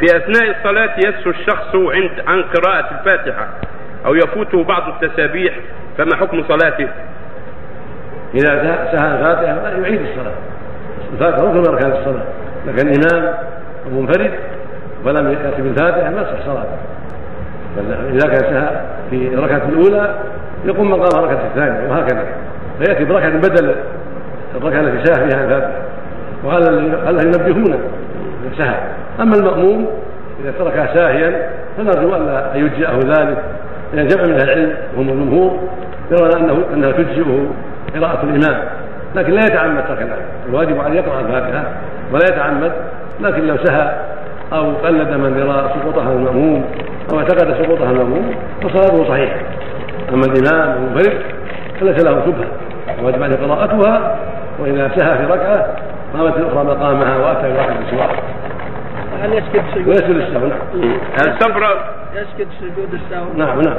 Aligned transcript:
في 0.00 0.16
أثناء 0.16 0.50
الصلاة 0.50 0.96
يسهو 0.98 1.30
الشخص 1.30 1.74
عند 1.74 2.10
عن 2.26 2.42
قراءة 2.42 2.98
الفاتحة 2.98 3.48
أو 4.06 4.14
يفوته 4.14 4.64
بعض 4.64 4.82
التسابيح 4.88 5.54
فما 5.98 6.16
حكم 6.16 6.42
صلاته؟ 6.48 6.88
إذا 8.34 8.78
سهى 8.92 9.14
الفاتحة 9.14 9.68
يعيد 9.68 10.00
الصلاة. 10.00 10.34
الفاتحة 11.12 11.48
ركن 11.48 11.58
من 11.58 11.68
أركان 11.68 11.90
الصلاة 11.90 12.24
لكن 12.66 12.88
الإمام 12.88 13.34
منفرد 13.92 14.30
ولم 15.04 15.32
يأتي 15.32 15.62
بالفاتحة 15.62 16.10
ما 16.10 16.22
تصح 16.22 16.44
صلاته. 16.46 16.78
إذا 18.12 18.28
كان 18.28 18.40
سهى 18.40 18.80
في 19.10 19.34
الركعة 19.34 19.68
الأولى 19.68 20.14
يقوم 20.64 20.90
مقام 20.90 21.24
الركعة 21.24 21.46
الثانية 21.46 21.90
وهكذا. 21.90 22.24
فيأتي 22.78 23.04
بركعة 23.04 23.30
بدل 23.30 23.74
الركعة 24.56 24.80
التي 24.80 25.04
سهى 25.04 25.28
فيها 25.28 25.44
الفاتحة. 25.44 25.82
وهذا 26.44 26.70
الذي 27.10 27.30
سهى 28.58 28.74
أما 29.20 29.34
المأموم 29.34 29.86
إذا 30.42 30.52
تركها 30.58 30.94
ساهيا 30.94 31.50
فنرجو 31.76 32.16
ألا 32.16 32.54
يجزئه 32.54 32.98
ذلك. 32.98 33.38
لأن 33.94 34.06
جمع 34.06 34.22
من 34.22 34.32
أهل 34.32 34.42
العلم 34.42 34.74
وهم 34.96 35.08
الجمهور 35.08 35.58
يرون 36.10 36.36
أنه 36.36 36.64
أنها 36.74 36.92
تجزئه 36.92 37.46
قراءة 37.94 38.22
الإمام. 38.22 38.62
لكن 39.14 39.32
لا 39.32 39.40
يتعمد 39.44 39.84
ترك 39.88 40.02
الآية. 40.02 40.26
الواجب 40.48 40.80
عليه 40.80 41.00
يقرأ 41.00 41.20
الفاتحة 41.20 41.64
ولا 42.12 42.24
يتعمد. 42.24 42.72
لكن 43.20 43.46
لو 43.46 43.56
سهى 43.64 43.92
أو 44.52 44.72
قلد 44.84 45.08
من 45.08 45.38
يرى 45.38 45.70
سقوطها 45.74 46.12
المأموم 46.12 46.64
أو 47.12 47.18
اعتقد 47.18 47.62
سقوطها 47.62 47.90
المأموم 47.90 48.34
فصلاته 48.62 49.08
صحيحة. 49.08 49.36
أما 50.12 50.22
الإمام 50.26 50.76
المنفرد 50.76 51.12
فليس 51.80 52.04
له 52.04 52.22
شبهة. 52.26 52.48
الواجب 52.98 53.22
عليه 53.22 53.36
قراءتها 53.36 54.16
وإذا 54.58 54.90
سهى 54.96 55.18
في 55.18 55.32
ركعة 55.32 55.66
قامت 56.14 56.36
الأخرى 56.36 56.64
مقامها 56.64 57.16
وأتى 57.16 57.52
بواحد 57.52 57.76
سواء 57.90 58.22
هل 59.22 59.32
يسجد 59.32 59.62
سجود 59.74 59.88
ويسجد 59.88 60.10
السهو. 60.10 60.46
نعم 60.46 60.98
هل 61.20 61.38
تبرأ؟ 61.38 61.74
يسجد 62.14 62.48
سجود 62.60 62.94
السهو. 62.94 63.32
نعم 63.36 63.60
نعم. 63.60 63.76